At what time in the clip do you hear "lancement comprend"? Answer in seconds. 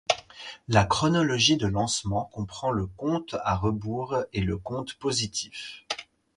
1.67-2.71